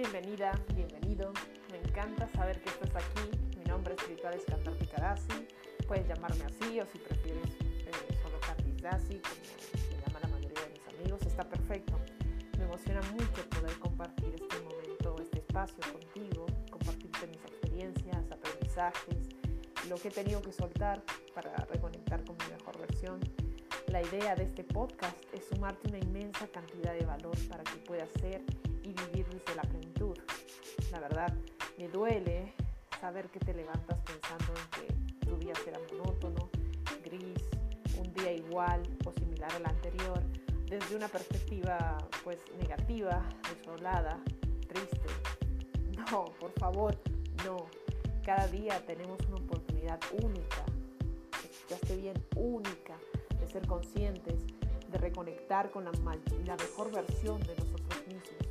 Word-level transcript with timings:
bienvenida, 0.00 0.58
bienvenido. 0.74 1.30
Me 1.70 1.76
encanta 1.76 2.26
saber 2.28 2.58
que 2.62 2.70
estás 2.70 2.88
aquí. 2.96 3.36
Mi 3.58 3.64
nombre 3.64 3.94
es 3.94 4.44
Cantar 4.46 4.74
Picarazzi. 4.78 5.46
Puedes 5.86 6.08
llamarme 6.08 6.42
así 6.44 6.80
o 6.80 6.86
si 6.86 6.96
prefieres 6.96 7.50
eh, 7.60 8.18
solo 8.22 8.40
Candice 8.40 8.80
Dassi, 8.80 9.20
como 9.20 9.36
me 9.90 10.06
llama 10.06 10.20
la 10.22 10.28
mayoría 10.28 10.62
de 10.62 10.70
mis 10.70 10.88
amigos, 10.88 11.20
está 11.26 11.44
perfecto. 11.44 12.00
Me 12.56 12.64
emociona 12.64 13.02
mucho 13.12 13.46
poder 13.50 13.78
compartir 13.78 14.36
este 14.36 14.58
momento, 14.62 15.16
este 15.20 15.40
espacio 15.40 15.84
contigo, 15.92 16.46
compartirte 16.70 17.26
mis 17.26 17.44
experiencias, 17.44 18.32
aprendizajes, 18.32 19.28
lo 19.86 19.96
que 19.96 20.08
he 20.08 20.12
tenido 20.12 20.40
que 20.40 20.52
soltar 20.52 21.02
para 21.34 21.54
reconectar 21.66 22.24
con 22.24 22.38
mi 22.38 22.56
mejor 22.56 22.78
versión. 22.78 23.20
La 23.88 24.00
idea 24.00 24.34
de 24.34 24.44
este 24.44 24.64
podcast 24.64 25.18
es 25.34 25.44
sumarte 25.44 25.88
una 25.88 25.98
inmensa 25.98 26.46
cantidad 26.46 26.94
de 26.94 27.04
valor 27.04 27.36
para 27.48 27.64
que 27.64 27.76
puedas 27.80 28.08
ser 28.18 28.40
y 28.90 28.94
vivir 29.06 29.26
desde 29.28 29.54
la 29.54 29.62
plenitud. 29.62 30.16
La 30.90 31.00
verdad, 31.00 31.32
me 31.78 31.88
duele 31.88 32.52
saber 33.00 33.28
que 33.30 33.38
te 33.38 33.54
levantas 33.54 33.98
pensando 34.00 34.52
en 34.56 35.18
que 35.18 35.26
tu 35.26 35.36
día 35.36 35.54
será 35.64 35.78
monótono, 35.90 36.50
gris, 37.04 37.38
un 37.98 38.12
día 38.14 38.32
igual 38.32 38.82
o 39.04 39.12
similar 39.12 39.50
al 39.54 39.66
anterior, 39.66 40.20
desde 40.66 40.96
una 40.96 41.08
perspectiva 41.08 41.98
pues 42.24 42.40
negativa, 42.58 43.22
desolada, 43.48 44.18
triste. 44.68 45.08
No, 46.10 46.24
por 46.40 46.52
favor, 46.58 46.96
no. 47.44 47.66
Cada 48.24 48.46
día 48.48 48.84
tenemos 48.86 49.18
una 49.28 49.36
oportunidad 49.36 50.00
única, 50.22 50.64
escuchaste 51.42 51.96
bien, 51.96 52.24
única, 52.36 52.98
de 53.38 53.46
ser 53.48 53.66
conscientes, 53.66 54.44
de 54.90 54.98
reconectar 54.98 55.70
con 55.70 55.84
la, 55.84 55.92
la 56.44 56.56
mejor 56.56 56.92
versión 56.92 57.40
de 57.40 57.56
nosotros 57.56 58.06
mismos 58.06 58.49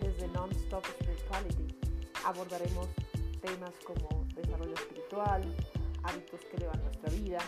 desde 0.00 0.28
Non-Stop 0.28 0.84
Spirituality 0.86 1.74
abordaremos 2.24 2.88
temas 3.40 3.72
como 3.84 4.26
desarrollo 4.34 4.74
espiritual, 4.74 5.42
hábitos 6.02 6.40
que 6.40 6.56
elevan 6.56 6.82
nuestra 6.82 7.10
vida, 7.10 7.38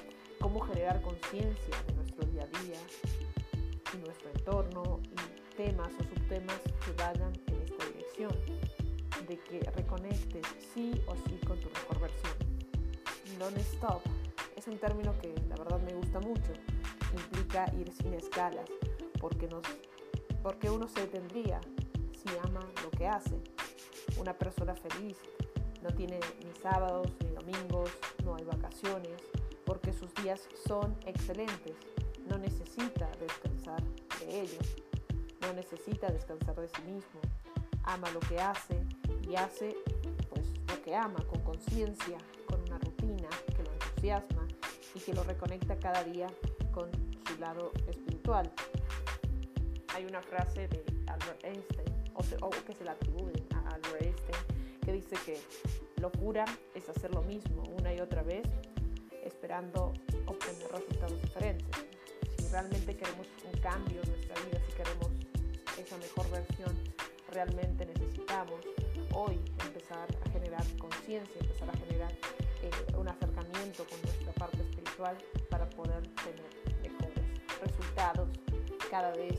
cómo 0.41 0.61
generar 0.61 1.01
conciencia 1.03 1.77
de 1.87 1.95
nuestro 1.95 2.27
día 2.27 2.43
a 2.43 2.63
día 2.63 2.79
y 3.95 3.97
nuestro 3.99 4.31
entorno 4.31 5.01
y 5.11 5.57
temas 5.57 5.93
o 5.99 6.03
subtemas 6.03 6.61
que 6.85 6.93
vayan 6.93 7.33
en 7.47 7.63
esta 7.63 7.85
dirección, 7.87 8.33
de 9.29 9.39
que 9.39 9.61
reconectes 9.77 10.47
sí 10.75 10.93
o 11.07 11.15
sí 11.15 11.39
con 11.47 11.59
tu 11.61 11.69
mejor 11.71 12.01
versión. 12.01 12.33
Non-stop 13.39 14.03
es 14.57 14.67
un 14.67 14.79
término 14.79 15.19
que 15.19 15.35
la 15.49 15.57
verdad 15.57 15.81
me 15.81 15.95
gusta 15.95 16.21
mucho, 16.21 16.53
implica 17.13 17.67
ir 17.79 17.93
sin 17.93 18.15
escalas, 18.15 18.69
porque, 19.21 19.47
nos, 19.49 19.63
porque 20.43 20.71
uno 20.71 20.89
se 20.89 21.01
detendría 21.01 21.61
si 22.23 22.31
ama 22.45 22.61
lo 22.83 22.91
que 22.91 23.07
hace. 23.07 23.37
Una 24.19 24.37
persona 24.37 24.75
feliz 24.75 25.19
no 25.83 25.91
tiene 25.91 26.21
ni 26.45 26.53
sábados 26.61 27.09
ni 27.21 27.31
domingos, 27.31 27.91
no 28.25 28.37
hay 28.37 28.45
vacaciones, 28.45 29.21
porque 29.65 29.93
sus 29.93 30.13
días 30.15 30.41
son 30.67 30.97
excelentes. 31.07 31.77
No 32.29 32.39
necesita 32.39 33.11
descansar 33.21 33.83
de 34.21 34.43
ellos, 34.43 34.77
no 35.41 35.53
necesita 35.55 36.09
descansar 36.09 36.55
de 36.57 36.69
sí 36.69 36.83
mismo. 36.83 37.21
Ama 37.85 38.11
lo 38.11 38.21
que 38.21 38.41
hace 38.41 38.81
y 39.29 39.35
hace 39.35 39.77
pues 40.31 40.47
lo 40.69 40.83
que 40.83 40.95
ama 40.95 41.19
con 41.27 41.41
conciencia, 41.43 42.19
con 42.47 42.61
una 42.63 42.79
rutina 42.79 43.29
que 43.57 43.63
lo 43.65 43.73
entusiasma 43.73 44.47
y 44.95 45.01
que 45.01 45.15
lo 45.15 45.25
reconecta 45.25 45.77
cada 45.79 46.05
día 46.05 46.29
con 46.71 46.91
su 47.27 47.39
lado 47.39 47.73
espiritual. 47.89 48.51
Hay 49.95 50.07
una 50.07 50.23
frase 50.23 50.69
de 50.69 50.85
Albert 51.09 51.45
Einstein 51.45 51.72
o, 52.41 52.51
que 52.51 52.75
se 52.75 52.85
le 52.85 52.91
atribuyen 52.91 53.47
a 53.55 53.75
Albert 53.75 54.03
Einstein, 54.03 54.81
que 54.85 54.93
dice 54.93 55.17
que 55.25 55.41
locura 56.01 56.45
es 56.75 56.89
hacer 56.89 57.15
lo 57.15 57.23
mismo 57.23 57.63
una 57.79 57.95
y 57.95 58.01
otra 58.01 58.23
vez 58.23 58.47
esperando 59.25 59.93
obtener 60.27 60.71
resultados 60.71 61.21
diferentes. 61.23 61.87
Si 62.39 62.49
realmente 62.49 62.97
queremos 62.97 63.27
un 63.45 63.61
cambio 63.61 64.01
en 64.03 64.11
nuestra 64.11 64.35
vida, 64.45 64.61
si 64.67 64.73
queremos 64.73 65.11
esa 65.79 65.97
mejor 65.99 66.31
versión, 66.31 66.77
realmente 67.31 67.87
necesitamos 67.87 68.61
hoy 69.15 69.41
empezar 69.65 70.09
a 70.25 70.31
generar 70.31 70.65
conciencia, 70.79 71.41
empezar 71.41 71.71
a 71.71 71.77
generar 71.79 72.13
eh, 72.63 72.71
un 72.97 73.09
acercamiento 73.09 73.85
con 73.85 74.01
nuestra 74.03 74.33
parte 74.35 74.63
espiritual 74.63 75.17
para 75.51 75.69
poder 75.71 76.03
tener 76.25 76.51
mejores 76.83 77.25
resultados 77.61 78.29
cada 78.91 79.13
vez, 79.13 79.39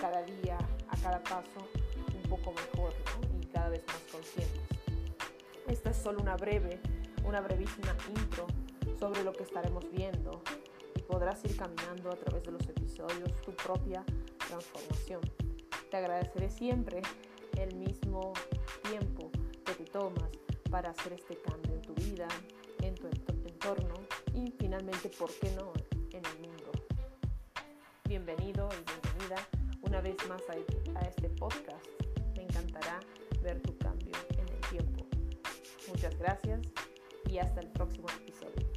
cada 0.00 0.22
día, 0.22 0.58
a 0.88 0.96
cada 0.96 1.22
paso 1.22 1.83
poco 2.28 2.52
mejor 2.52 2.92
y 3.40 3.46
cada 3.46 3.68
vez 3.68 3.84
más 3.86 4.00
conscientes. 4.10 4.60
Esta 5.68 5.90
es 5.90 5.96
solo 5.96 6.20
una 6.20 6.36
breve, 6.36 6.80
una 7.24 7.40
brevísima 7.40 7.96
intro 8.08 8.46
sobre 8.98 9.24
lo 9.24 9.32
que 9.32 9.42
estaremos 9.42 9.90
viendo 9.90 10.42
y 10.94 11.02
podrás 11.02 11.44
ir 11.44 11.56
caminando 11.56 12.10
a 12.10 12.16
través 12.16 12.42
de 12.44 12.52
los 12.52 12.68
episodios 12.68 13.40
tu 13.42 13.52
propia 13.52 14.04
transformación. 14.46 15.20
Te 15.90 15.96
agradeceré 15.96 16.50
siempre 16.50 17.02
el 17.58 17.74
mismo 17.76 18.32
tiempo 18.88 19.30
que 19.64 19.74
te 19.74 19.84
tomas 19.84 20.28
para 20.70 20.90
hacer 20.90 21.14
este 21.14 21.36
cambio 21.38 21.74
en 21.74 21.82
tu 21.82 21.94
vida, 21.94 22.28
en 22.82 22.94
tu 22.94 23.06
entorno 23.06 23.94
y 24.34 24.52
finalmente, 24.58 25.08
¿por 25.08 25.30
qué 25.34 25.50
no?, 25.52 25.72
en 26.10 26.22
el 26.24 26.48
mundo. 26.48 26.72
Bienvenido 28.06 28.68
y 28.68 28.84
bienvenida 28.84 29.48
una 29.82 30.00
vez 30.00 30.16
más 30.28 30.42
a, 30.48 30.98
a 30.98 31.02
este 31.02 31.28
podcast 31.30 32.03
encantará 32.54 33.00
ver 33.42 33.60
tu 33.62 33.76
cambio 33.78 34.12
en 34.38 34.48
el 34.48 34.60
tiempo. 34.70 35.06
Muchas 35.88 36.16
gracias 36.18 36.60
y 37.28 37.38
hasta 37.38 37.60
el 37.60 37.68
próximo 37.72 38.06
episodio. 38.20 38.73